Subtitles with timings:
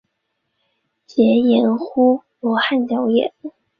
[1.07, 3.35] 曷言乎罗汉脚也？